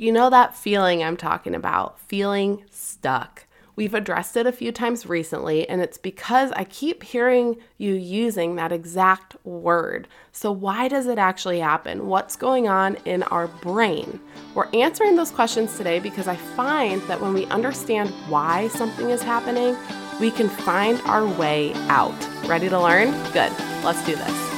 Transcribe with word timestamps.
You 0.00 0.12
know 0.12 0.30
that 0.30 0.54
feeling 0.54 1.02
I'm 1.02 1.16
talking 1.16 1.56
about, 1.56 1.98
feeling 1.98 2.62
stuck. 2.70 3.46
We've 3.74 3.94
addressed 3.94 4.36
it 4.36 4.46
a 4.46 4.52
few 4.52 4.70
times 4.70 5.06
recently, 5.06 5.68
and 5.68 5.80
it's 5.80 5.98
because 5.98 6.52
I 6.52 6.62
keep 6.62 7.02
hearing 7.02 7.56
you 7.78 7.94
using 7.94 8.54
that 8.54 8.70
exact 8.70 9.36
word. 9.44 10.06
So, 10.30 10.52
why 10.52 10.86
does 10.86 11.08
it 11.08 11.18
actually 11.18 11.58
happen? 11.58 12.06
What's 12.06 12.36
going 12.36 12.68
on 12.68 12.94
in 13.06 13.24
our 13.24 13.48
brain? 13.48 14.20
We're 14.54 14.68
answering 14.72 15.16
those 15.16 15.32
questions 15.32 15.76
today 15.76 15.98
because 15.98 16.28
I 16.28 16.36
find 16.36 17.02
that 17.02 17.20
when 17.20 17.34
we 17.34 17.46
understand 17.46 18.10
why 18.28 18.68
something 18.68 19.10
is 19.10 19.22
happening, 19.24 19.76
we 20.20 20.30
can 20.30 20.48
find 20.48 21.00
our 21.06 21.26
way 21.26 21.72
out. 21.88 22.14
Ready 22.46 22.68
to 22.68 22.80
learn? 22.80 23.10
Good. 23.32 23.50
Let's 23.82 24.06
do 24.06 24.14
this. 24.14 24.57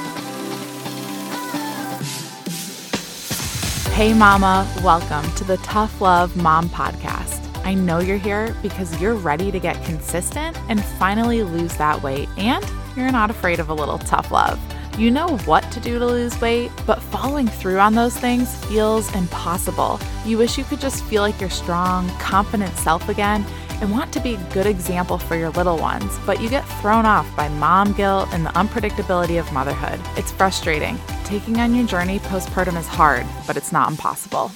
Hey, 4.00 4.14
Mama, 4.14 4.66
welcome 4.82 5.30
to 5.34 5.44
the 5.44 5.58
Tough 5.58 6.00
Love 6.00 6.34
Mom 6.34 6.70
Podcast. 6.70 7.54
I 7.66 7.74
know 7.74 7.98
you're 7.98 8.16
here 8.16 8.56
because 8.62 8.98
you're 8.98 9.14
ready 9.14 9.50
to 9.50 9.60
get 9.60 9.84
consistent 9.84 10.56
and 10.70 10.82
finally 10.82 11.42
lose 11.42 11.77
that 11.77 12.02
weight, 12.02 12.27
and 12.38 12.64
you're 12.96 13.12
not 13.12 13.28
afraid 13.28 13.60
of 13.60 13.68
a 13.68 13.74
little 13.74 13.98
tough 13.98 14.30
love. 14.30 14.58
You 14.98 15.10
know 15.10 15.36
what 15.41 15.70
to 15.72 15.80
do 15.80 15.98
to 15.98 16.06
lose 16.06 16.41
weight, 16.41 16.72
but 16.86 17.02
following 17.02 17.46
through 17.46 17.78
on 17.78 17.94
those 17.94 18.16
things 18.16 18.56
feels 18.64 19.14
impossible. 19.14 20.00
You 20.24 20.38
wish 20.38 20.56
you 20.56 20.64
could 20.64 20.80
just 20.80 21.05
feel 21.05 21.20
like 21.20 21.38
your 21.38 21.50
strong, 21.50 22.08
confident 22.20 22.74
self 22.78 23.10
again 23.10 23.44
and 23.82 23.91
want 23.91 24.14
to 24.14 24.20
be 24.20 24.36
a 24.36 24.52
good 24.55 24.64
example 24.64 25.19
for 25.19 25.36
your 25.36 25.50
little 25.50 25.77
ones, 25.77 26.19
but 26.24 26.41
you 26.41 26.48
get 26.48 26.66
thrown 26.80 27.05
off 27.05 27.36
by 27.36 27.50
mom 27.50 27.92
guilt 27.92 28.30
and 28.32 28.46
the 28.46 28.50
unpredictability 28.50 29.38
of 29.38 29.52
motherhood. 29.52 30.00
It's 30.16 30.32
frustrating. 30.32 30.98
Taking 31.30 31.61
on 31.61 31.77
your 31.77 31.87
journey 31.87 32.19
postpartum 32.19 32.77
is 32.77 32.89
hard, 32.89 33.25
but 33.47 33.57
it's 33.57 33.70
not 33.70 33.89
impossible. 33.89 34.48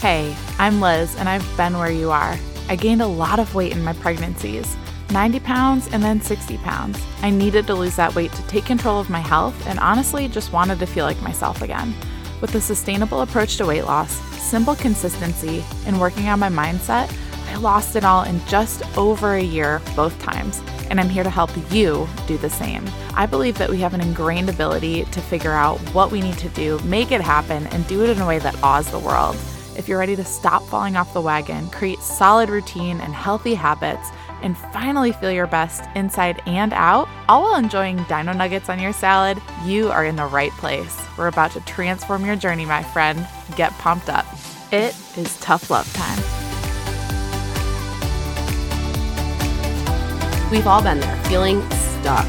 Hey, 0.00 0.34
I'm 0.58 0.80
Liz, 0.80 1.14
and 1.16 1.28
I've 1.28 1.44
been 1.58 1.76
where 1.76 1.90
you 1.90 2.10
are. 2.10 2.38
I 2.70 2.76
gained 2.76 3.02
a 3.02 3.06
lot 3.06 3.38
of 3.38 3.54
weight 3.54 3.72
in 3.72 3.84
my 3.84 3.92
pregnancies 3.92 4.74
90 5.10 5.40
pounds 5.40 5.86
and 5.88 6.02
then 6.02 6.22
60 6.22 6.56
pounds. 6.58 6.98
I 7.20 7.28
needed 7.28 7.66
to 7.66 7.74
lose 7.74 7.96
that 7.96 8.14
weight 8.14 8.32
to 8.32 8.46
take 8.46 8.64
control 8.64 8.98
of 8.98 9.10
my 9.10 9.20
health 9.20 9.54
and 9.66 9.78
honestly 9.80 10.28
just 10.28 10.50
wanted 10.50 10.78
to 10.78 10.86
feel 10.86 11.04
like 11.04 11.20
myself 11.20 11.60
again. 11.60 11.94
With 12.40 12.54
a 12.54 12.60
sustainable 12.62 13.20
approach 13.20 13.58
to 13.58 13.66
weight 13.66 13.84
loss, 13.84 14.12
simple 14.40 14.76
consistency, 14.76 15.62
and 15.84 16.00
working 16.00 16.28
on 16.30 16.40
my 16.40 16.48
mindset, 16.48 17.14
I 17.48 17.56
lost 17.56 17.96
it 17.96 18.04
all 18.06 18.22
in 18.22 18.40
just 18.46 18.82
over 18.96 19.34
a 19.34 19.42
year 19.42 19.82
both 19.94 20.18
times, 20.22 20.62
and 20.90 21.00
I'm 21.00 21.08
here 21.08 21.24
to 21.24 21.30
help 21.30 21.50
you 21.72 22.08
do 22.26 22.38
the 22.38 22.50
same. 22.50 22.84
I 23.14 23.26
believe 23.26 23.58
that 23.58 23.70
we 23.70 23.78
have 23.78 23.94
an 23.94 24.00
ingrained 24.00 24.48
ability 24.48 25.04
to 25.04 25.20
figure 25.20 25.52
out 25.52 25.78
what 25.94 26.10
we 26.10 26.20
need 26.20 26.38
to 26.38 26.48
do, 26.50 26.78
make 26.80 27.12
it 27.12 27.20
happen, 27.20 27.66
and 27.68 27.86
do 27.86 28.04
it 28.04 28.10
in 28.10 28.20
a 28.20 28.26
way 28.26 28.38
that 28.38 28.62
awes 28.62 28.90
the 28.90 28.98
world. 28.98 29.36
If 29.76 29.88
you're 29.88 29.98
ready 29.98 30.16
to 30.16 30.24
stop 30.24 30.62
falling 30.64 30.96
off 30.96 31.14
the 31.14 31.20
wagon, 31.20 31.70
create 31.70 32.00
solid 32.00 32.50
routine 32.50 33.00
and 33.00 33.14
healthy 33.14 33.54
habits, 33.54 34.10
and 34.42 34.56
finally 34.56 35.12
feel 35.12 35.30
your 35.30 35.46
best 35.46 35.84
inside 35.94 36.42
and 36.46 36.72
out, 36.72 37.08
all 37.28 37.42
while 37.42 37.56
enjoying 37.56 38.02
dino 38.04 38.32
nuggets 38.32 38.68
on 38.68 38.80
your 38.80 38.92
salad, 38.92 39.40
you 39.64 39.90
are 39.90 40.04
in 40.04 40.16
the 40.16 40.26
right 40.26 40.52
place. 40.52 41.00
We're 41.16 41.28
about 41.28 41.52
to 41.52 41.60
transform 41.60 42.24
your 42.24 42.36
journey, 42.36 42.64
my 42.64 42.82
friend. 42.82 43.26
Get 43.56 43.72
pumped 43.78 44.08
up. 44.08 44.26
It 44.70 44.96
is 45.16 45.38
tough 45.40 45.70
love 45.70 45.92
time. 45.92 46.37
We've 50.50 50.66
all 50.66 50.82
been 50.82 50.98
there, 50.98 51.16
feeling 51.24 51.60
stuck. 51.70 52.26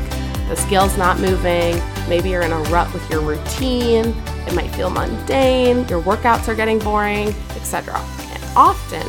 The 0.49 0.55
scale's 0.55 0.97
not 0.97 1.19
moving. 1.21 1.81
Maybe 2.09 2.31
you're 2.31 2.41
in 2.41 2.51
a 2.51 2.59
rut 2.63 2.93
with 2.93 3.09
your 3.09 3.21
routine. 3.21 4.07
It 4.45 4.53
might 4.53 4.69
feel 4.71 4.89
mundane, 4.89 5.87
your 5.87 6.01
workouts 6.01 6.49
are 6.49 6.55
getting 6.55 6.79
boring, 6.79 7.29
etc. 7.55 7.97
And 8.33 8.43
often 8.57 9.07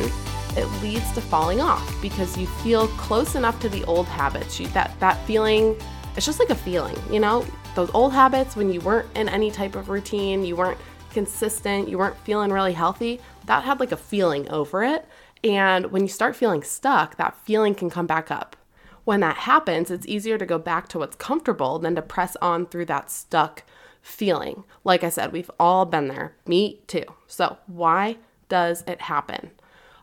it 0.55 0.65
leads 0.81 1.11
to 1.13 1.21
falling 1.21 1.59
off 1.59 2.01
because 2.01 2.37
you 2.37 2.47
feel 2.47 2.87
close 2.89 3.35
enough 3.35 3.59
to 3.61 3.69
the 3.69 3.83
old 3.83 4.05
habits. 4.05 4.61
You, 4.61 4.67
that 4.67 4.97
that 5.01 5.21
feeling, 5.25 5.75
it's 6.15 6.25
just 6.25 6.39
like 6.39 6.49
a 6.49 6.55
feeling, 6.55 6.95
you 7.11 7.19
know? 7.19 7.45
Those 7.75 7.91
old 7.93 8.13
habits 8.13 8.55
when 8.55 8.71
you 8.71 8.79
weren't 8.79 9.09
in 9.17 9.27
any 9.27 9.51
type 9.51 9.75
of 9.75 9.89
routine, 9.89 10.45
you 10.45 10.55
weren't 10.55 10.79
consistent, 11.11 11.89
you 11.89 11.97
weren't 11.97 12.17
feeling 12.19 12.51
really 12.51 12.73
healthy, 12.73 13.19
that 13.45 13.65
had 13.65 13.81
like 13.81 13.91
a 13.91 13.97
feeling 13.97 14.49
over 14.49 14.83
it. 14.83 15.05
And 15.43 15.91
when 15.91 16.01
you 16.01 16.07
start 16.07 16.35
feeling 16.35 16.63
stuck, 16.63 17.17
that 17.17 17.35
feeling 17.45 17.75
can 17.75 17.89
come 17.89 18.07
back 18.07 18.31
up. 18.31 18.55
When 19.03 19.19
that 19.21 19.37
happens, 19.37 19.89
it's 19.89 20.07
easier 20.07 20.37
to 20.37 20.45
go 20.45 20.59
back 20.59 20.87
to 20.89 20.99
what's 20.99 21.15
comfortable 21.15 21.79
than 21.79 21.95
to 21.95 22.01
press 22.01 22.35
on 22.41 22.67
through 22.67 22.85
that 22.85 23.09
stuck 23.09 23.63
feeling. 24.01 24.63
Like 24.83 25.03
I 25.03 25.09
said, 25.09 25.31
we've 25.31 25.51
all 25.59 25.85
been 25.85 26.07
there. 26.07 26.35
Me 26.45 26.81
too. 26.87 27.03
So, 27.27 27.57
why 27.67 28.17
does 28.49 28.83
it 28.87 29.01
happen? 29.01 29.51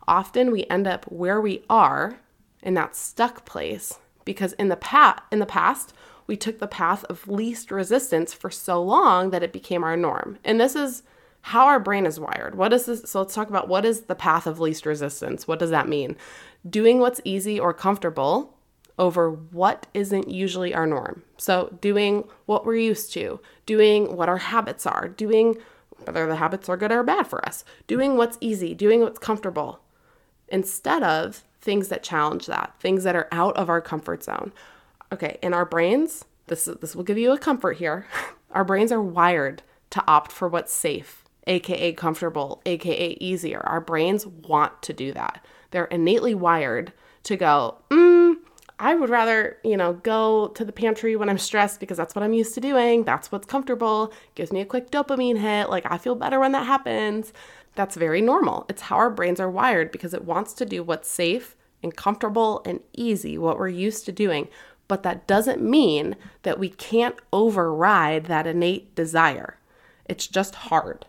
Often 0.07 0.51
we 0.51 0.65
end 0.65 0.87
up 0.87 1.05
where 1.07 1.41
we 1.41 1.65
are 1.69 2.19
in 2.63 2.75
that 2.75 2.97
stuck 2.97 3.45
place 3.45 3.99
because 4.25 4.53
in 4.55 4.69
the 4.69 4.77
past 4.77 5.23
in 5.31 5.39
the 5.39 5.47
past 5.47 5.93
we 6.27 6.37
took 6.37 6.59
the 6.59 6.67
path 6.67 7.05
of 7.05 7.29
least 7.29 7.71
resistance 7.71 8.35
for 8.35 8.51
so 8.51 8.83
long 8.83 9.31
that 9.31 9.43
it 9.43 9.53
became 9.53 9.85
our 9.85 9.97
norm. 9.97 10.39
And 10.45 10.61
this 10.61 10.77
is 10.77 11.03
how 11.41 11.67
our 11.67 11.81
brain 11.81 12.05
is 12.05 12.21
wired. 12.21 12.55
What 12.55 12.73
is 12.73 12.87
this? 12.87 13.11
So 13.11 13.21
let's 13.21 13.35
talk 13.35 13.49
about 13.49 13.69
what 13.69 13.85
is 13.85 14.03
the 14.03 14.15
path 14.15 14.47
of 14.47 14.61
least 14.61 14.85
resistance? 14.85 15.49
What 15.49 15.59
does 15.59 15.71
that 15.71 15.89
mean? 15.89 16.17
Doing 16.69 16.99
what's 16.99 17.21
easy 17.25 17.59
or 17.59 17.73
comfortable 17.73 18.58
over 18.99 19.31
what 19.31 19.87
isn't 19.95 20.29
usually 20.29 20.75
our 20.75 20.87
norm. 20.87 21.23
So, 21.37 21.77
doing 21.81 22.25
what 22.47 22.67
we're 22.67 22.77
used 22.77 23.13
to, 23.15 23.41
doing 23.67 24.17
what 24.17 24.29
our 24.29 24.39
habits 24.39 24.87
are, 24.87 25.09
doing 25.09 25.57
whether 26.05 26.27
the 26.27 26.37
habits 26.37 26.69
are 26.69 26.77
good 26.77 26.93
or 26.93 27.03
bad 27.03 27.27
for 27.27 27.45
us, 27.47 27.65
doing 27.87 28.17
what's 28.17 28.39
easy, 28.41 28.75
doing 28.75 29.01
what's 29.01 29.19
comfortable, 29.19 29.81
instead 30.49 31.03
of 31.03 31.45
things 31.61 31.89
that 31.89 32.03
challenge 32.03 32.47
that, 32.47 32.75
things 32.81 33.05
that 33.05 33.17
are 33.17 33.29
out 33.33 33.57
of 33.57 33.69
our 33.69 33.81
comfort 33.81 34.23
zone. 34.23 34.53
Okay, 35.13 35.39
in 35.43 35.55
our 35.55 35.65
brains, 35.65 36.25
this, 36.47 36.67
this 36.81 36.95
will 36.95 37.05
give 37.05 37.19
you 37.19 37.33
a 37.33 37.39
comfort 37.39 37.79
here. 37.79 38.07
Our 38.51 38.65
brains 38.65 38.93
are 38.93 39.03
wired 39.03 39.63
to 39.91 40.03
opt 40.07 40.33
for 40.33 40.49
what's 40.49 40.73
safe, 40.73 41.25
aka 41.47 41.93
comfortable, 41.93 42.63
aka 42.65 43.11
easier. 43.21 43.61
Our 43.61 43.81
brains 43.81 44.27
want 44.27 44.81
to 44.83 44.93
do 44.93 45.13
that. 45.13 45.45
They're 45.71 45.85
innately 45.87 46.35
wired 46.35 46.93
to 47.25 47.37
go, 47.37 47.77
mm, 47.91 48.08
I 48.81 48.95
would 48.95 49.11
rather, 49.11 49.59
you 49.65 49.77
know, 49.77 49.95
go 49.95 50.49
to 50.49 50.65
the 50.65 50.73
pantry 50.73 51.17
when 51.17 51.29
I'm 51.29 51.39
stressed 51.39 51.81
because 51.81 51.97
that's 51.97 52.15
what 52.15 52.23
I'm 52.23 52.33
used 52.33 52.55
to 52.55 52.61
doing. 52.61 53.03
That's 53.03 53.33
what's 53.33 53.47
comfortable. 53.47 54.13
Gives 54.37 54.53
me 54.53 54.61
a 54.61 54.67
quick 54.67 54.91
dopamine 54.91 55.39
hit. 55.39 55.69
Like 55.69 55.91
I 55.91 55.99
feel 55.99 56.15
better 56.15 56.39
when 56.39 56.53
that 56.53 56.67
happens. 56.67 57.33
That's 57.75 57.97
very 57.97 58.21
normal. 58.21 58.67
It's 58.69 58.83
how 58.83 58.97
our 58.97 59.11
brains 59.11 59.41
are 59.41 59.51
wired 59.51 59.91
because 59.91 60.15
it 60.15 60.25
wants 60.25 60.53
to 60.55 60.65
do 60.65 60.83
what's 60.83 61.09
safe 61.09 61.57
and 61.83 61.95
comfortable 61.95 62.63
and 62.65 62.81
easy, 62.93 63.37
what 63.37 63.59
we're 63.59 63.69
used 63.69 64.05
to 64.07 64.13
doing. 64.13 64.49
But 64.87 65.03
that 65.03 65.27
doesn't 65.27 65.63
mean 65.63 66.17
that 66.43 66.59
we 66.59 66.71
can't 66.71 67.17
override 67.33 68.27
that 68.27 68.47
innate 68.47 68.95
desire. 68.95 69.59
It's 70.07 70.27
just 70.27 70.55
hard. 70.55 71.07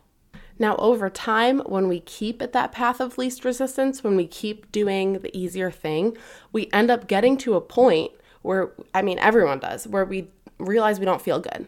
Now, 0.59 0.75
over 0.75 1.09
time, 1.09 1.59
when 1.59 1.87
we 1.87 2.01
keep 2.01 2.41
at 2.41 2.51
that 2.51 2.73
path 2.73 2.99
of 2.99 3.17
least 3.17 3.45
resistance, 3.45 4.03
when 4.03 4.17
we 4.17 4.27
keep 4.27 4.71
doing 4.71 5.13
the 5.19 5.35
easier 5.35 5.71
thing, 5.71 6.17
we 6.51 6.69
end 6.73 6.91
up 6.91 7.07
getting 7.07 7.37
to 7.37 7.55
a 7.55 7.61
point 7.61 8.11
where, 8.41 8.71
I 8.93 9.01
mean, 9.01 9.19
everyone 9.19 9.59
does, 9.59 9.87
where 9.87 10.03
we 10.05 10.27
realize 10.57 10.99
we 10.99 11.05
don't 11.05 11.21
feel 11.21 11.39
good 11.39 11.67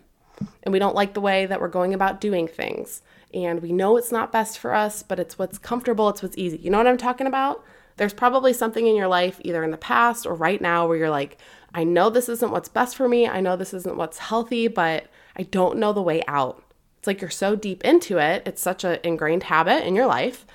and 0.64 0.74
we 0.74 0.80
don't 0.80 0.96
like 0.96 1.14
the 1.14 1.22
way 1.22 1.46
that 1.46 1.62
we're 1.62 1.70
going 1.70 1.94
about 1.94 2.20
doing 2.20 2.48
things. 2.48 3.02
And 3.34 3.62
we 3.62 3.72
know 3.72 3.96
it's 3.96 4.12
not 4.12 4.32
best 4.32 4.60
for 4.60 4.74
us, 4.74 5.04
but 5.04 5.20
it's 5.20 5.40
what's 5.40 5.58
comfortable, 5.58 6.10
it's 6.10 6.22
what's 6.22 6.38
easy. 6.38 6.58
You 6.58 6.70
know 6.70 6.78
what 6.78 6.88
I'm 6.88 6.98
talking 6.98 7.28
about? 7.28 7.64
There's 7.98 8.14
probably 8.14 8.52
something 8.52 8.88
in 8.88 8.96
your 8.96 9.08
life, 9.08 9.40
either 9.44 9.64
in 9.64 9.72
the 9.72 9.78
past 9.78 10.26
or 10.26 10.34
right 10.34 10.60
now, 10.60 10.88
where 10.88 10.98
you're 10.98 11.10
like, 11.10 11.38
I 11.74 11.84
know 11.84 12.10
this 12.10 12.28
isn't 12.28 12.52
what's 12.52 12.68
best 12.68 12.98
for 12.98 13.08
me. 13.08 13.28
I 13.28 13.40
know 13.40 13.56
this 13.56 13.74
isn't 13.74 13.96
what's 13.96 14.18
healthy, 14.18 14.68
but 14.68 15.06
I 15.38 15.44
don't 15.44 15.78
know 15.78 15.94
the 15.94 16.02
way 16.02 16.24
out. 16.28 16.64
It's 17.02 17.08
like 17.08 17.20
you're 17.20 17.32
so 17.32 17.56
deep 17.56 17.84
into 17.84 18.20
it, 18.20 18.44
it's 18.46 18.62
such 18.62 18.84
an 18.84 19.00
ingrained 19.04 19.42
habit 19.42 19.88
in 19.88 19.96
your 19.96 20.06
life, 20.06 20.46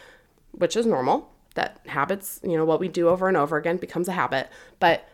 which 0.53 0.77
is 0.77 0.87
normal. 0.87 1.29
That 1.57 1.81
habits, 1.87 2.39
you 2.45 2.57
know, 2.57 2.65
what 2.65 2.79
we 2.79 2.87
do 2.87 3.09
over 3.09 3.27
and 3.27 3.37
over 3.37 3.57
again 3.57 3.79
becomes 3.79 4.07
a 4.07 4.13
habit, 4.13 4.49
but 4.79 5.09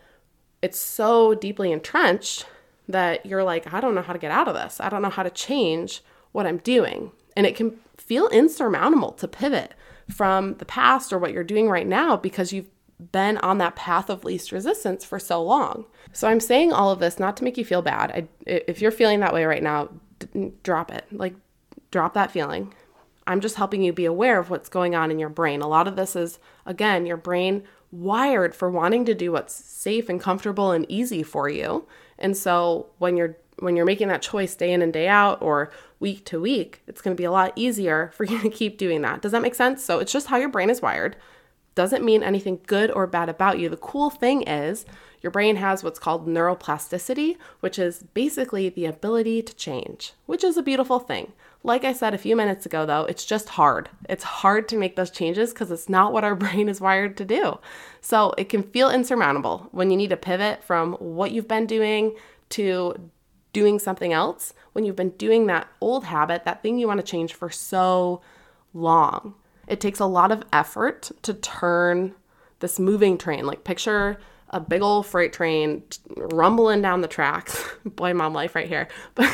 it's 0.61 0.77
so 0.77 1.33
deeply 1.33 1.71
entrenched 1.71 2.45
that 2.87 3.25
you're 3.25 3.43
like, 3.43 3.73
I 3.73 3.81
don't 3.81 3.95
know 3.95 4.03
how 4.03 4.13
to 4.13 4.19
get 4.19 4.29
out 4.29 4.47
of 4.47 4.53
this. 4.53 4.79
I 4.79 4.89
don't 4.89 5.01
know 5.01 5.09
how 5.09 5.23
to 5.23 5.31
change 5.31 6.03
what 6.33 6.45
I'm 6.45 6.57
doing. 6.57 7.11
And 7.35 7.47
it 7.47 7.55
can 7.55 7.79
feel 7.97 8.27
insurmountable 8.27 9.13
to 9.13 9.27
pivot 9.27 9.73
from 10.11 10.53
the 10.57 10.65
past 10.65 11.11
or 11.11 11.17
what 11.17 11.31
you're 11.31 11.43
doing 11.43 11.67
right 11.67 11.87
now 11.87 12.15
because 12.15 12.53
you've 12.53 12.69
been 13.11 13.39
on 13.39 13.57
that 13.57 13.75
path 13.75 14.11
of 14.11 14.23
least 14.23 14.51
resistance 14.51 15.03
for 15.03 15.17
so 15.17 15.41
long. 15.41 15.85
So 16.11 16.27
I'm 16.27 16.39
saying 16.39 16.71
all 16.71 16.91
of 16.91 16.99
this 16.99 17.17
not 17.17 17.35
to 17.37 17.43
make 17.43 17.57
you 17.57 17.65
feel 17.65 17.81
bad. 17.81 18.11
I, 18.11 18.27
if 18.45 18.81
you're 18.81 18.91
feeling 18.91 19.21
that 19.21 19.33
way 19.33 19.45
right 19.45 19.63
now, 19.63 19.89
drop 20.63 20.91
it. 20.91 21.05
Like, 21.11 21.35
drop 21.91 22.13
that 22.13 22.31
feeling. 22.31 22.73
I'm 23.25 23.39
just 23.39 23.55
helping 23.55 23.83
you 23.83 23.93
be 23.93 24.05
aware 24.05 24.39
of 24.39 24.49
what's 24.49 24.69
going 24.69 24.95
on 24.95 25.09
in 25.09 25.19
your 25.19 25.29
brain. 25.29 25.61
A 25.61 25.67
lot 25.67 25.87
of 25.87 25.95
this 25.95 26.15
is, 26.15 26.39
again, 26.65 27.05
your 27.05 27.17
brain 27.17 27.63
wired 27.91 28.55
for 28.55 28.69
wanting 28.69 29.05
to 29.05 29.13
do 29.13 29.31
what's 29.31 29.53
safe 29.53 30.09
and 30.09 30.19
comfortable 30.19 30.71
and 30.71 30.85
easy 30.89 31.23
for 31.23 31.47
you. 31.47 31.87
And 32.17 32.35
so 32.35 32.87
when 32.97 33.17
you're 33.17 33.37
when 33.59 33.75
you're 33.75 33.85
making 33.85 34.07
that 34.07 34.21
choice 34.21 34.55
day 34.55 34.73
in 34.73 34.81
and 34.81 34.91
day 34.91 35.07
out 35.07 35.39
or 35.41 35.71
week 35.99 36.25
to 36.25 36.41
week, 36.41 36.81
it's 36.87 37.01
going 37.01 37.15
to 37.15 37.21
be 37.21 37.25
a 37.25 37.31
lot 37.31 37.53
easier 37.55 38.11
for 38.15 38.23
you 38.25 38.39
to 38.39 38.49
keep 38.49 38.77
doing 38.77 39.01
that. 39.01 39.21
Does 39.21 39.31
that 39.31 39.41
make 39.41 39.55
sense? 39.55 39.83
So 39.83 39.99
it's 39.99 40.11
just 40.11 40.27
how 40.27 40.37
your 40.37 40.49
brain 40.49 40.69
is 40.69 40.81
wired. 40.81 41.15
Doesn't 41.75 42.05
mean 42.05 42.23
anything 42.23 42.59
good 42.67 42.91
or 42.91 43.07
bad 43.07 43.29
about 43.29 43.59
you. 43.59 43.69
The 43.69 43.77
cool 43.77 44.09
thing 44.09 44.43
is 44.43 44.85
your 45.21 45.31
brain 45.31 45.55
has 45.55 45.83
what's 45.83 45.99
called 45.99 46.27
neuroplasticity, 46.27 47.37
which 47.61 47.79
is 47.79 48.03
basically 48.13 48.69
the 48.69 48.85
ability 48.85 49.41
to 49.41 49.55
change, 49.55 50.13
which 50.25 50.43
is 50.43 50.57
a 50.57 50.63
beautiful 50.63 50.99
thing. 50.99 51.31
Like 51.63 51.85
I 51.85 51.93
said 51.93 52.13
a 52.13 52.17
few 52.17 52.35
minutes 52.35 52.65
ago, 52.65 52.85
though, 52.85 53.05
it's 53.05 53.25
just 53.25 53.49
hard. 53.49 53.89
It's 54.09 54.23
hard 54.23 54.67
to 54.69 54.77
make 54.77 54.97
those 54.97 55.09
changes 55.09 55.53
because 55.53 55.71
it's 55.71 55.87
not 55.87 56.11
what 56.11 56.25
our 56.25 56.35
brain 56.43 56.67
is 56.67 56.81
wired 56.81 57.15
to 57.17 57.25
do. 57.25 57.57
So 58.01 58.33
it 58.37 58.49
can 58.49 58.63
feel 58.63 58.89
insurmountable 58.89 59.69
when 59.71 59.89
you 59.89 59.97
need 59.97 60.09
to 60.09 60.17
pivot 60.17 60.63
from 60.63 60.93
what 60.95 61.31
you've 61.31 61.47
been 61.47 61.65
doing 61.65 62.15
to 62.49 63.09
doing 63.53 63.79
something 63.79 64.11
else, 64.11 64.53
when 64.73 64.83
you've 64.83 64.95
been 64.95 65.11
doing 65.11 65.45
that 65.47 65.67
old 65.79 66.05
habit, 66.05 66.43
that 66.43 66.61
thing 66.61 66.77
you 66.77 66.87
want 66.87 66.99
to 66.99 67.05
change 67.09 67.33
for 67.33 67.49
so 67.49 68.21
long. 68.73 69.35
It 69.67 69.79
takes 69.79 69.99
a 69.99 70.05
lot 70.05 70.31
of 70.31 70.43
effort 70.51 71.11
to 71.21 71.33
turn 71.33 72.13
this 72.59 72.79
moving 72.79 73.17
train. 73.17 73.45
Like, 73.45 73.63
picture 73.63 74.19
a 74.53 74.59
big 74.59 74.81
old 74.81 75.05
freight 75.05 75.33
train 75.33 75.83
rumbling 76.15 76.81
down 76.81 77.01
the 77.01 77.07
tracks. 77.07 77.61
Boy, 77.85 78.13
mom 78.13 78.33
life 78.33 78.55
right 78.55 78.67
here. 78.67 78.87
But 79.15 79.25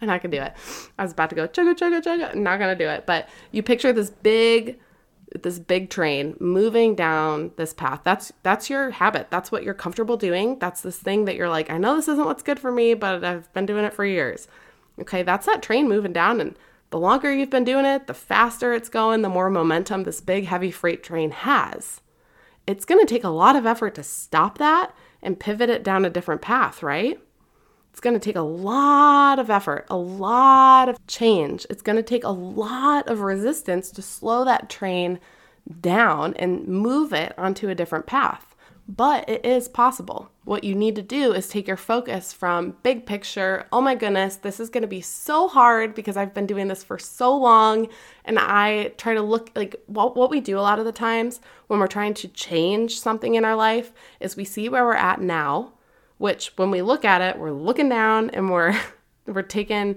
I'm 0.00 0.08
not 0.08 0.22
gonna 0.22 0.36
do 0.36 0.42
it. 0.42 0.52
I 0.98 1.02
was 1.02 1.12
about 1.12 1.30
to 1.30 1.36
go 1.36 1.48
chugga 1.48 1.74
chugga 1.74 2.02
chugga. 2.02 2.34
Not 2.34 2.58
gonna 2.58 2.76
do 2.76 2.88
it. 2.88 3.06
But 3.06 3.28
you 3.52 3.62
picture 3.62 3.92
this 3.92 4.10
big, 4.10 4.78
this 5.40 5.58
big 5.58 5.90
train 5.90 6.36
moving 6.40 6.94
down 6.94 7.52
this 7.56 7.72
path. 7.72 8.00
That's 8.04 8.32
that's 8.42 8.68
your 8.68 8.90
habit. 8.90 9.28
That's 9.30 9.52
what 9.52 9.62
you're 9.62 9.74
comfortable 9.74 10.16
doing. 10.16 10.58
That's 10.58 10.80
this 10.80 10.98
thing 10.98 11.24
that 11.26 11.36
you're 11.36 11.48
like, 11.48 11.70
I 11.70 11.78
know 11.78 11.96
this 11.96 12.08
isn't 12.08 12.26
what's 12.26 12.42
good 12.42 12.58
for 12.58 12.72
me, 12.72 12.94
but 12.94 13.24
I've 13.24 13.52
been 13.54 13.66
doing 13.66 13.84
it 13.84 13.94
for 13.94 14.04
years. 14.04 14.48
Okay, 15.00 15.22
that's 15.22 15.46
that 15.46 15.62
train 15.62 15.88
moving 15.88 16.12
down, 16.12 16.40
and 16.40 16.56
the 16.94 17.00
longer 17.00 17.34
you've 17.34 17.50
been 17.50 17.64
doing 17.64 17.84
it, 17.84 18.06
the 18.06 18.14
faster 18.14 18.72
it's 18.72 18.88
going, 18.88 19.22
the 19.22 19.28
more 19.28 19.50
momentum 19.50 20.04
this 20.04 20.20
big 20.20 20.44
heavy 20.44 20.70
freight 20.70 21.02
train 21.02 21.32
has. 21.32 22.00
It's 22.68 22.84
going 22.84 23.04
to 23.04 23.12
take 23.12 23.24
a 23.24 23.30
lot 23.30 23.56
of 23.56 23.66
effort 23.66 23.96
to 23.96 24.04
stop 24.04 24.58
that 24.58 24.94
and 25.20 25.40
pivot 25.40 25.68
it 25.68 25.82
down 25.82 26.04
a 26.04 26.08
different 26.10 26.40
path, 26.40 26.84
right? 26.84 27.18
It's 27.90 27.98
going 27.98 28.14
to 28.14 28.20
take 28.20 28.36
a 28.36 28.42
lot 28.42 29.40
of 29.40 29.50
effort, 29.50 29.86
a 29.90 29.96
lot 29.96 30.88
of 30.88 31.04
change. 31.08 31.66
It's 31.68 31.82
going 31.82 31.96
to 31.96 32.02
take 32.04 32.22
a 32.22 32.28
lot 32.28 33.08
of 33.08 33.22
resistance 33.22 33.90
to 33.90 34.00
slow 34.00 34.44
that 34.44 34.70
train 34.70 35.18
down 35.80 36.34
and 36.34 36.68
move 36.68 37.12
it 37.12 37.36
onto 37.36 37.68
a 37.68 37.74
different 37.74 38.06
path. 38.06 38.53
But 38.86 39.28
it 39.28 39.46
is 39.46 39.66
possible. 39.66 40.30
What 40.44 40.62
you 40.62 40.74
need 40.74 40.94
to 40.96 41.02
do 41.02 41.32
is 41.32 41.48
take 41.48 41.66
your 41.66 41.78
focus 41.78 42.34
from 42.34 42.76
big 42.82 43.06
picture, 43.06 43.66
oh 43.72 43.80
my 43.80 43.94
goodness, 43.94 44.36
this 44.36 44.60
is 44.60 44.68
going 44.68 44.82
to 44.82 44.88
be 44.88 45.00
so 45.00 45.48
hard 45.48 45.94
because 45.94 46.18
I've 46.18 46.34
been 46.34 46.46
doing 46.46 46.68
this 46.68 46.84
for 46.84 46.98
so 46.98 47.34
long. 47.34 47.88
And 48.26 48.38
I 48.38 48.92
try 48.98 49.14
to 49.14 49.22
look 49.22 49.50
like 49.56 49.76
what, 49.86 50.16
what 50.16 50.30
we 50.30 50.40
do 50.40 50.58
a 50.58 50.60
lot 50.60 50.78
of 50.78 50.84
the 50.84 50.92
times 50.92 51.40
when 51.68 51.80
we're 51.80 51.86
trying 51.86 52.12
to 52.14 52.28
change 52.28 53.00
something 53.00 53.34
in 53.36 53.44
our 53.44 53.56
life 53.56 53.92
is 54.20 54.36
we 54.36 54.44
see 54.44 54.68
where 54.68 54.84
we're 54.84 54.94
at 54.94 55.20
now 55.20 55.72
which 56.18 56.52
when 56.56 56.70
we 56.70 56.82
look 56.82 57.04
at 57.04 57.20
it, 57.20 57.38
we're 57.38 57.52
looking 57.52 57.88
down 57.88 58.30
and 58.30 58.50
we're 58.50 58.78
we're 59.26 59.42
taking 59.42 59.96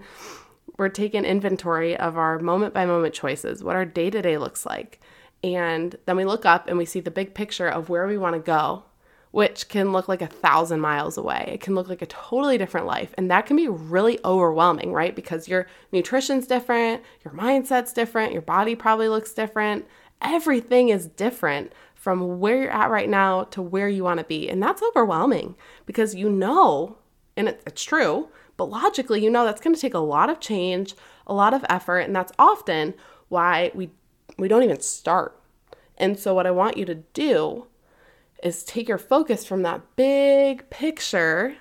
we're 0.78 0.90
taking 0.90 1.26
inventory 1.26 1.98
of 1.98 2.18
our 2.18 2.38
moment 2.40 2.74
by 2.74 2.86
moment 2.86 3.14
choices, 3.14 3.64
what 3.64 3.76
our 3.76 3.86
day 3.86 4.10
to 4.10 4.22
day 4.22 4.38
looks 4.38 4.66
like. 4.66 5.00
And 5.44 5.96
then 6.06 6.18
we 6.18 6.26
look 6.26 6.46
up 6.46 6.68
and 6.68 6.78
we 6.78 6.86
see 6.86 7.00
the 7.00 7.12
big 7.12 7.34
picture 7.34 7.68
of 7.68 7.90
where 7.90 8.08
we 8.08 8.18
want 8.18 8.36
to 8.36 8.40
go, 8.40 8.84
which 9.32 9.70
can 9.70 9.92
look 9.92 10.08
like 10.08 10.22
a 10.22 10.28
thousand 10.28 10.82
miles 10.82 11.18
away. 11.18 11.50
It 11.54 11.62
can 11.62 11.76
look 11.76 11.88
like 11.88 12.02
a 12.02 12.08
totally 12.08 12.58
different 12.58 12.88
life. 12.88 13.14
And 13.18 13.30
that 13.30 13.46
can 13.46 13.56
be 13.56 13.68
really 13.68 14.20
overwhelming, 14.26 14.92
right? 14.92 15.16
Because 15.16 15.48
your 15.48 15.68
nutrition's 15.92 16.48
different, 16.48 17.04
your 17.24 17.34
mindset's 17.34 17.94
different, 17.94 18.34
your 18.34 18.42
body 18.42 18.76
probably 18.76 19.10
looks 19.10 19.34
different. 19.34 19.86
Everything 20.22 20.90
is 20.90 21.06
different 21.06 21.72
from 21.94 22.40
where 22.40 22.62
you're 22.62 22.72
at 22.72 22.90
right 22.90 23.10
now 23.10 23.44
to 23.44 23.62
where 23.62 23.90
you 23.90 24.04
want 24.04 24.20
to 24.20 24.26
be. 24.26 24.50
And 24.50 24.62
that's 24.62 24.82
overwhelming 24.82 25.56
because 25.86 26.16
you 26.16 26.30
know, 26.30 26.98
and 27.36 27.50
it, 27.50 27.62
it's 27.68 27.84
true, 27.84 28.30
but 28.56 28.70
logically, 28.70 29.24
you 29.24 29.30
know 29.30 29.46
that's 29.46 29.62
going 29.62 29.76
to 29.76 29.82
take 29.82 29.94
a 29.94 30.00
lot 30.00 30.30
of 30.30 30.40
change, 30.40 30.96
a 31.28 31.34
lot 31.34 31.54
of 31.54 31.64
effort, 31.70 32.00
and 32.00 32.16
that's 32.16 32.34
often 32.40 32.96
why 33.30 33.72
we 33.76 33.92
we 34.38 34.48
don't 34.48 34.64
even 34.64 34.80
start. 34.80 35.40
And 35.98 36.18
so 36.18 36.34
what 36.34 36.48
I 36.48 36.52
want 36.52 36.78
you 36.78 36.86
to 36.86 36.96
do 36.96 37.68
is 38.44 38.64
take 38.64 38.88
your 38.88 38.98
focus 38.98 39.46
from 39.46 39.64
that 39.64 39.82
big 39.96 40.70
picture 40.70 41.56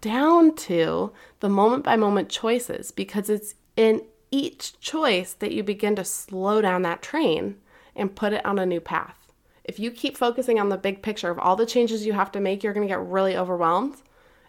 down 0.00 0.54
to 0.54 1.12
the 1.40 1.48
moment 1.48 1.84
by 1.84 1.96
moment 1.96 2.28
choices 2.28 2.90
because 2.90 3.30
it's 3.30 3.54
in 3.76 4.02
each 4.30 4.78
choice 4.80 5.32
that 5.34 5.52
you 5.52 5.62
begin 5.62 5.96
to 5.96 6.04
slow 6.04 6.60
down 6.60 6.82
that 6.82 7.02
train 7.02 7.56
and 7.96 8.14
put 8.14 8.32
it 8.32 8.44
on 8.44 8.58
a 8.58 8.66
new 8.66 8.80
path. 8.80 9.32
If 9.64 9.78
you 9.78 9.90
keep 9.90 10.16
focusing 10.16 10.58
on 10.58 10.68
the 10.68 10.76
big 10.76 11.02
picture 11.02 11.30
of 11.30 11.38
all 11.38 11.56
the 11.56 11.66
changes 11.66 12.06
you 12.06 12.12
have 12.12 12.32
to 12.32 12.40
make, 12.40 12.62
you're 12.62 12.72
going 12.72 12.86
to 12.86 12.92
get 12.92 13.00
really 13.00 13.36
overwhelmed 13.36 14.02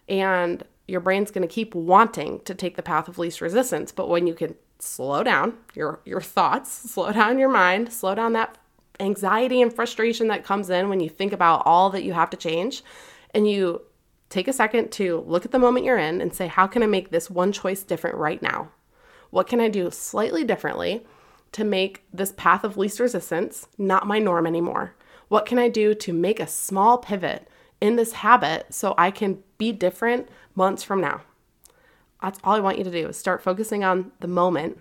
and 0.08 0.64
your 0.88 1.00
brain's 1.00 1.30
going 1.30 1.46
to 1.46 1.52
keep 1.52 1.74
wanting 1.74 2.40
to 2.40 2.54
take 2.54 2.76
the 2.76 2.82
path 2.82 3.08
of 3.08 3.18
least 3.18 3.40
resistance. 3.40 3.92
But 3.92 4.08
when 4.08 4.26
you 4.26 4.34
can 4.34 4.56
slow 4.82 5.22
down 5.22 5.54
your 5.74 6.00
your 6.04 6.20
thoughts, 6.20 6.70
slow 6.90 7.12
down 7.12 7.38
your 7.38 7.48
mind, 7.48 7.92
slow 7.92 8.14
down 8.14 8.32
that 8.32 8.58
anxiety 9.00 9.62
and 9.62 9.72
frustration 9.72 10.28
that 10.28 10.44
comes 10.44 10.70
in 10.70 10.88
when 10.88 11.00
you 11.00 11.08
think 11.08 11.32
about 11.32 11.62
all 11.64 11.90
that 11.90 12.04
you 12.04 12.12
have 12.12 12.30
to 12.30 12.36
change 12.36 12.82
and 13.34 13.48
you 13.48 13.80
take 14.28 14.48
a 14.48 14.52
second 14.52 14.90
to 14.92 15.24
look 15.26 15.44
at 15.44 15.50
the 15.50 15.58
moment 15.58 15.84
you're 15.84 15.98
in 15.98 16.20
and 16.20 16.34
say 16.34 16.46
how 16.46 16.66
can 16.66 16.82
I 16.82 16.86
make 16.86 17.10
this 17.10 17.30
one 17.30 17.52
choice 17.52 17.82
different 17.82 18.16
right 18.16 18.40
now? 18.42 18.70
What 19.30 19.46
can 19.46 19.60
I 19.60 19.68
do 19.68 19.90
slightly 19.90 20.44
differently 20.44 21.06
to 21.52 21.64
make 21.64 22.04
this 22.12 22.32
path 22.36 22.64
of 22.64 22.76
least 22.76 23.00
resistance 23.00 23.68
not 23.78 24.06
my 24.06 24.18
norm 24.18 24.46
anymore? 24.46 24.94
What 25.28 25.46
can 25.46 25.58
I 25.58 25.68
do 25.68 25.94
to 25.94 26.12
make 26.12 26.40
a 26.40 26.46
small 26.46 26.98
pivot 26.98 27.48
in 27.80 27.96
this 27.96 28.12
habit 28.12 28.66
so 28.74 28.94
I 28.98 29.10
can 29.10 29.42
be 29.58 29.72
different 29.72 30.28
months 30.54 30.82
from 30.82 31.00
now? 31.00 31.22
That's 32.22 32.38
all 32.44 32.54
I 32.54 32.60
want 32.60 32.78
you 32.78 32.84
to 32.84 32.90
do 32.90 33.08
is 33.08 33.16
start 33.16 33.42
focusing 33.42 33.82
on 33.82 34.12
the 34.20 34.28
moment 34.28 34.78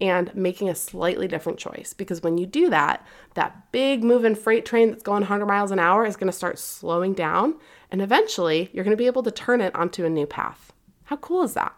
and 0.00 0.34
making 0.34 0.70
a 0.70 0.74
slightly 0.74 1.28
different 1.28 1.58
choice. 1.58 1.92
Because 1.92 2.22
when 2.22 2.38
you 2.38 2.46
do 2.46 2.70
that, 2.70 3.06
that 3.34 3.70
big 3.70 4.02
moving 4.02 4.34
freight 4.34 4.64
train 4.64 4.90
that's 4.90 5.02
going 5.02 5.20
100 5.20 5.44
miles 5.44 5.70
an 5.70 5.78
hour 5.78 6.06
is 6.06 6.16
going 6.16 6.30
to 6.30 6.36
start 6.36 6.58
slowing 6.58 7.12
down. 7.12 7.54
And 7.90 8.00
eventually, 8.00 8.70
you're 8.72 8.84
going 8.84 8.96
to 8.96 9.00
be 9.00 9.06
able 9.06 9.22
to 9.24 9.30
turn 9.30 9.60
it 9.60 9.74
onto 9.74 10.06
a 10.06 10.10
new 10.10 10.26
path. 10.26 10.72
How 11.04 11.16
cool 11.16 11.42
is 11.42 11.54
that? 11.54 11.74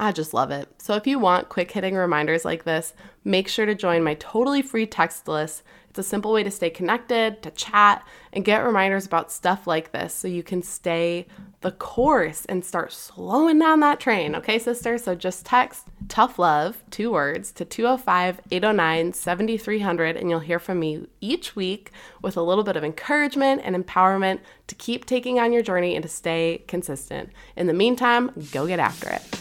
I 0.00 0.12
just 0.12 0.32
love 0.32 0.52
it. 0.52 0.68
So, 0.78 0.94
if 0.94 1.06
you 1.08 1.18
want 1.18 1.48
quick 1.48 1.72
hitting 1.72 1.96
reminders 1.96 2.44
like 2.44 2.62
this, 2.62 2.94
make 3.24 3.48
sure 3.48 3.66
to 3.66 3.74
join 3.74 4.04
my 4.04 4.14
totally 4.14 4.62
free 4.62 4.86
text 4.86 5.26
list. 5.26 5.64
It's 5.90 5.98
a 5.98 6.02
simple 6.04 6.32
way 6.32 6.44
to 6.44 6.50
stay 6.52 6.70
connected, 6.70 7.42
to 7.42 7.50
chat, 7.50 8.06
and 8.32 8.44
get 8.44 8.64
reminders 8.64 9.06
about 9.06 9.32
stuff 9.32 9.66
like 9.66 9.90
this 9.90 10.14
so 10.14 10.28
you 10.28 10.44
can 10.44 10.62
stay 10.62 11.26
the 11.62 11.72
course 11.72 12.44
and 12.44 12.64
start 12.64 12.92
slowing 12.92 13.58
down 13.58 13.80
that 13.80 13.98
train. 13.98 14.36
Okay, 14.36 14.60
sister? 14.60 14.98
So, 14.98 15.16
just 15.16 15.44
text 15.44 15.88
tough 16.06 16.38
love, 16.38 16.84
two 16.90 17.10
words, 17.10 17.50
to 17.52 17.64
205 17.64 18.40
809 18.52 19.12
7300, 19.12 20.16
and 20.16 20.30
you'll 20.30 20.38
hear 20.38 20.60
from 20.60 20.78
me 20.78 21.08
each 21.20 21.56
week 21.56 21.90
with 22.22 22.36
a 22.36 22.42
little 22.42 22.62
bit 22.62 22.76
of 22.76 22.84
encouragement 22.84 23.62
and 23.64 23.74
empowerment 23.74 24.38
to 24.68 24.76
keep 24.76 25.06
taking 25.06 25.40
on 25.40 25.52
your 25.52 25.62
journey 25.62 25.96
and 25.96 26.04
to 26.04 26.08
stay 26.08 26.62
consistent. 26.68 27.30
In 27.56 27.66
the 27.66 27.74
meantime, 27.74 28.30
go 28.52 28.68
get 28.68 28.78
after 28.78 29.08
it. 29.08 29.37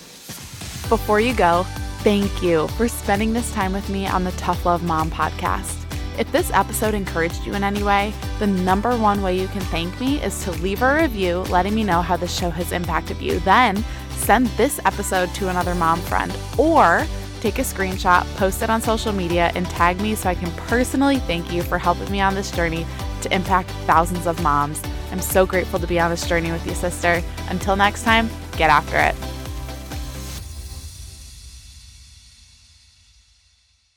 Before 0.89 1.19
you 1.19 1.33
go, 1.33 1.63
thank 1.99 2.41
you 2.41 2.69
for 2.69 2.87
spending 2.87 3.33
this 3.33 3.51
time 3.51 3.73
with 3.73 3.89
me 3.89 4.07
on 4.07 4.23
the 4.23 4.31
Tough 4.31 4.65
Love 4.65 4.83
Mom 4.83 5.11
podcast. 5.11 5.83
If 6.17 6.31
this 6.31 6.49
episode 6.51 6.93
encouraged 6.93 7.45
you 7.45 7.55
in 7.55 7.63
any 7.63 7.83
way, 7.83 8.13
the 8.39 8.47
number 8.47 8.95
one 8.95 9.21
way 9.21 9.37
you 9.37 9.49
can 9.49 9.59
thank 9.63 9.99
me 9.99 10.23
is 10.23 10.41
to 10.45 10.51
leave 10.51 10.81
a 10.81 10.95
review 10.95 11.39
letting 11.49 11.75
me 11.75 11.83
know 11.83 12.01
how 12.01 12.15
the 12.15 12.27
show 12.27 12.49
has 12.49 12.71
impacted 12.71 13.21
you. 13.21 13.39
Then 13.41 13.83
send 14.11 14.47
this 14.55 14.79
episode 14.85 15.33
to 15.35 15.49
another 15.49 15.75
mom 15.75 15.99
friend 15.99 16.33
or 16.57 17.05
take 17.41 17.59
a 17.59 17.63
screenshot, 17.63 18.23
post 18.37 18.61
it 18.61 18.69
on 18.69 18.81
social 18.81 19.11
media, 19.11 19.51
and 19.55 19.69
tag 19.69 19.99
me 19.99 20.15
so 20.15 20.29
I 20.29 20.35
can 20.35 20.51
personally 20.51 21.19
thank 21.19 21.51
you 21.51 21.63
for 21.63 21.77
helping 21.77 22.09
me 22.09 22.21
on 22.21 22.33
this 22.33 22.49
journey 22.49 22.85
to 23.23 23.35
impact 23.35 23.71
thousands 23.85 24.25
of 24.25 24.41
moms. 24.41 24.81
I'm 25.11 25.19
so 25.19 25.45
grateful 25.45 25.79
to 25.79 25.87
be 25.87 25.99
on 25.99 26.11
this 26.11 26.27
journey 26.27 26.51
with 26.53 26.65
you, 26.65 26.75
sister. 26.75 27.21
Until 27.49 27.75
next 27.75 28.03
time, 28.03 28.29
get 28.53 28.69
after 28.69 28.97
it. 28.97 29.36